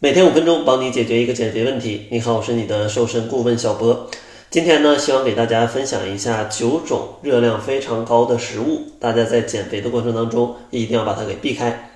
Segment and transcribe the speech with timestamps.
[0.00, 2.06] 每天五分钟，帮你解决一个减肥问题。
[2.12, 4.08] 你好，我是你的瘦身顾问小波。
[4.48, 11.90] 今天呢，希望给大家分享一下九种热量非常高的食物，大家在减肥的过程当中一定要把它给避开。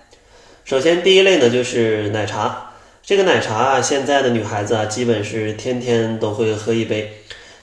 [0.65, 2.73] 首先，第一类呢就是奶茶。
[3.05, 7.09] 这个奶茶啊，现在的女孩子啊，基本是天天都会喝一杯。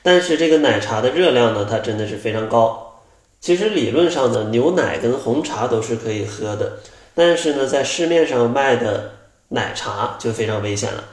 [0.02, 3.02] 但是这个奶茶的热量呢，它真的是非常高。
[3.42, 6.78] 其实理论上呢，牛奶跟红茶都是可以喝的，
[7.14, 9.19] 但是呢，在市面上卖的。
[9.50, 11.04] 奶茶就非常危险了，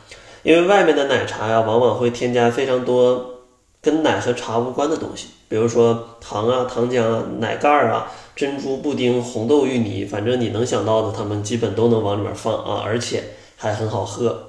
[0.42, 3.42] 因为外面的奶茶呀，往往会添加非常多
[3.80, 13.24] 跟奶和茶无关的东西，比如说糖啊、糖浆啊、奶盖儿啊、珍珠布丁、红豆芋泥，反正你能想到的，他们基本都能往里面放啊，而且
[13.56, 14.48] 还很好喝。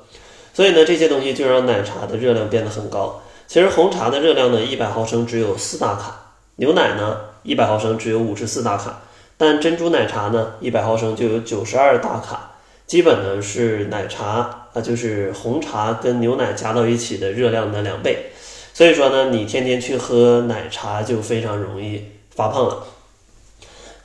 [0.54, 3.22] 所以呢，这些东西就让奶茶的热量变得很高。
[3.48, 9.00] 其实红茶的热量呢，一百毫升只有四大卡，牛奶呢，一百毫升只有五十四大卡，
[9.38, 12.52] 但珍珠奶茶呢，一百毫升就有九十二大卡。
[12.88, 18.32] 基本呢是奶茶啊，就是红茶跟牛奶加到一起的热量的两倍，
[18.74, 22.02] 所以说呢，你天天去喝奶茶就非常容易
[22.34, 22.88] 发胖了。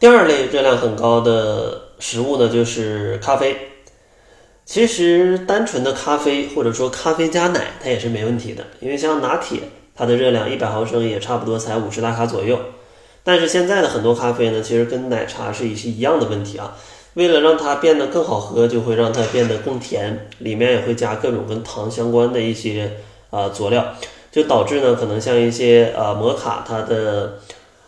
[0.00, 3.56] 第二类热量很高的食物呢，就是咖啡。
[4.64, 9.61] 其实单纯的咖啡或者说咖啡加奶，它也是没问题的，因为像拿铁，
[9.94, 12.58] 它的热量一百毫升也差不多才五十大卡左右。
[13.22, 16.77] 但是现在的很多咖啡呢，其实跟奶茶是一是一样的问题啊。
[17.14, 22.91] 为了让它变得更好喝，就会让它变得更甜，里面也会加各种跟糖相关的一些
[23.28, 23.84] 啊佐料，
[24.30, 27.38] 就导致呢，可能像一些啊摩卡，它的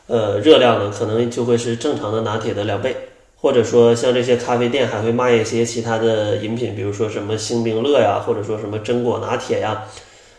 [0.09, 2.95] 呃热量呢，可能就会是正常的拿铁的两倍，
[3.41, 9.85] 或者说像这些咖啡店还会卖一些其他的饮品，比如说什么星冰乐呀，或者说什么榛果拿铁呀，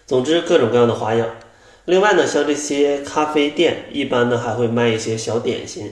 [0.06, 1.28] 总之各种各样的花样。
[1.86, 5.92] 另外呢，像这些咖啡店一般呢还会卖一些小点心，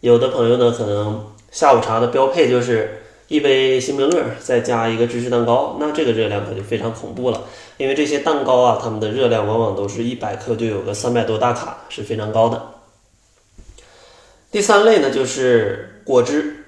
[0.00, 1.24] 有的朋友呢可能。
[1.58, 7.42] 下午茶的标配就是一杯星冰乐，再加一个芝士蛋糕，那这个热量可就非常恐怖了。
[7.78, 12.74] 因为这些蛋糕啊，它们的热量往往都是一百克就有个三百多大卡，是非常高的。
[14.52, 16.58] 第三类呢，就是果汁。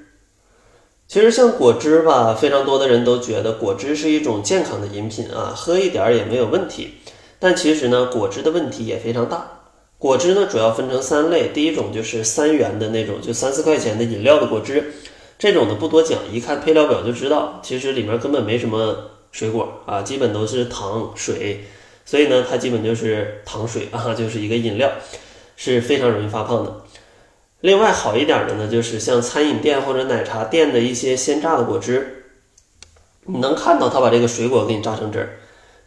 [1.06, 6.94] 其实像果汁吧，非常多的人都觉得果汁是一种健康的饮品啊，喝一点儿也没有问题。
[7.38, 9.59] 但其实呢，果汁的问题也非常大。
[10.00, 11.48] 果汁呢，主要分成三类。
[11.48, 14.94] 第一种就是三元的那种，就三四块钱的饮料的果汁，
[15.38, 21.66] 这种呢不多讲，一看配料表就知道，其实里面根本没什么水果啊，基本都是糖水，
[22.06, 24.90] 所以呢，它基本就是糖水啊， 就是一个饮料，
[25.54, 26.76] 是非常容易发胖的。
[27.60, 32.24] 另外好一点的呢，就是像餐饮店或者奶茶店的一些鲜榨的果汁，
[33.26, 35.36] 你能看到他把这个水果给你榨成汁儿。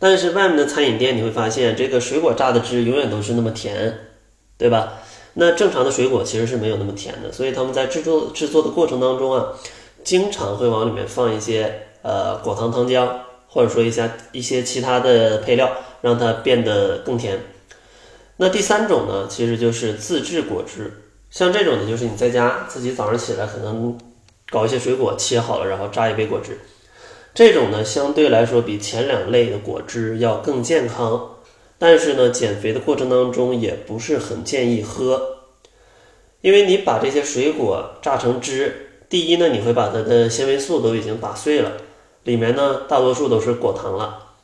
[0.04, 3.98] 但是外面的餐饮店你会发现，这个水果榨的汁永远都是那么甜，
[4.58, 4.96] 对吧？
[5.36, 9.54] 那正常的水果其实是没有那么甜的，所以他们在制作制作的过程当中啊，
[10.04, 13.08] 经常会往里面放一些呃果糖糖浆，
[13.48, 15.72] 或者说一些一些其他的配料，
[16.02, 17.40] 让它变得更甜。
[18.36, 20.92] 那第三种呢，其实就是自制果汁，
[21.30, 23.98] 像这种呢，就是你在家自己早上起来可能
[24.50, 26.60] 搞一些水果切好了，然后榨一杯果汁。
[27.34, 31.38] 这种呢，相对来说比前两类的果汁要更健康，
[31.80, 35.38] 但是呢，减肥的过程当中也不是很建议喝，
[36.42, 41.72] 因为你把这些水果榨成汁，第一呢，你会把它的纤维素都已经打碎了，
[42.24, 44.36] 里面呢大多数都是果糖了，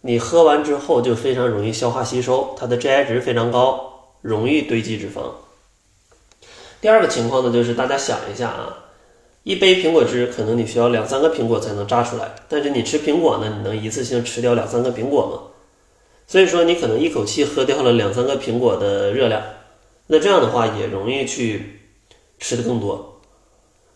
[0.00, 5.22] 你喝完之后就非常容易消化吸收，它的 GI 值非常高，容易堆积脂肪。
[6.80, 8.80] 第二个情况呢，就是大家想一下啊。
[9.44, 15.52] 一杯苹果汁可能你需要两三个苹果才能榨出来，但是你吃苹果呢，你能一次性吃掉两三个苹果吗？
[16.26, 19.42] 所以说你可能一口气喝掉了两三个苹果的热量，
[20.06, 21.80] 那这样的话也容易去
[22.38, 23.20] 吃的更多，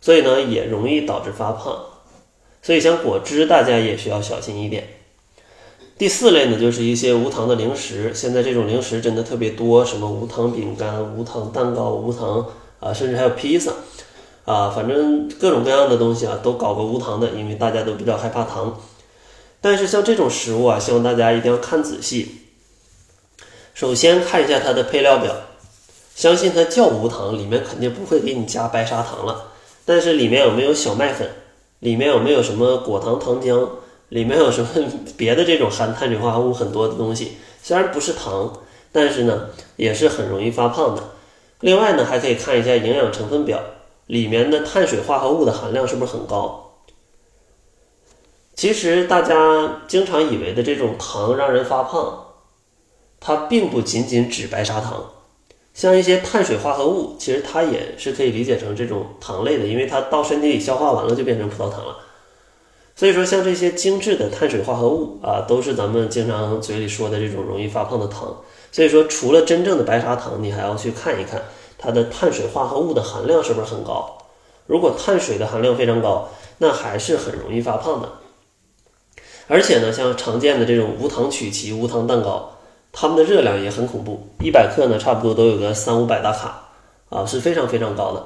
[0.03, 1.83] 所以呢也容易导致发胖。
[2.61, 4.87] 所以像果汁大家也需要小心一点。
[5.97, 12.47] 第四类呢就是一些无糖的零食，现在这种零食真的特别多，什么无糖饼干、无糖蛋糕、无糖
[12.81, 13.73] 啊，甚至还有披萨。
[14.49, 18.81] 啊，反正各种各样的东西啊，都搞个无糖的，因为大家都比较害怕糖。
[19.61, 22.47] 但是像这种食物啊，希望大家一定要看仔细。
[23.75, 25.35] 首先看一下它的配料表，
[26.15, 29.53] 相信它叫无糖，里面肯定不会给你加白砂糖了。
[29.85, 31.29] 但是里面有没有小麦粉？
[31.81, 33.69] 里面有没有什么果糖糖浆？
[34.09, 34.69] 里面有什么
[35.19, 37.37] 别的这种含碳水化合物很多的东西？
[37.63, 38.51] 虽然不是糖，
[38.93, 41.03] 但是呢，也是很容易发胖的。
[41.61, 43.61] 另外呢，还可以看一下营养成分表。
[44.09, 46.73] 里面的碳水化合物的含量是不是很高？
[48.57, 52.27] 其实大家经常以为的这种糖让人发胖，
[53.21, 55.13] 它并不仅仅指白砂糖，
[55.75, 61.99] 像一些碳水化合物，其实它也是可以理解成这种糖类的，因为它到身体里消化完了就变成葡萄糖了。
[62.97, 68.37] 所以说，像这些精致的碳水化合物啊，都是咱们经常嘴里说的这种容易发胖的糖。
[68.73, 71.41] 所以说，除了真正的白砂糖，你还要去看一看
[71.79, 74.19] 它的碳水化合物的含量是不是很高。
[74.67, 76.29] 如果碳水的含量非常高，
[76.59, 78.09] 那还是很容易发胖的。
[79.47, 82.53] 而且呢，像常见的这种无糖曲奇、无糖蛋糕，
[82.93, 86.69] 它们的热量也很恐怖，一百克呢，差不多都有个三五百大卡
[87.09, 88.23] 啊，是非常非常高的。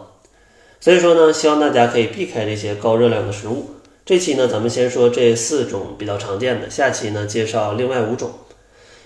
[0.80, 3.70] 所以说呢，希望大家可以避开这些高热量的食物。
[4.04, 8.32] 这期呢，咱们先说这四种比较常见的，下期呢介绍另外五种。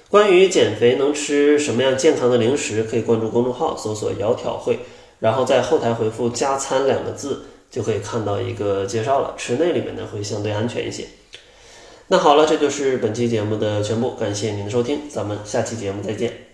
[0.09, 4.79] 关于减肥能吃什么样健康的零食，可以关注公众号搜索“窈窕会”，
[5.19, 9.35] 然后在后台回复“加餐”两个字，就可以看到一个介绍了。
[9.37, 11.07] 吃那里面呢会相对安全一些。
[12.09, 16.46] 那好了，这就是本期节目的全部，感谢您的收听，咱们下期节目再见。